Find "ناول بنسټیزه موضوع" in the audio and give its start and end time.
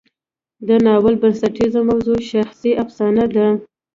0.85-2.19